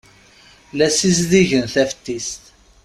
[0.77, 2.43] La ssizdigen taftist.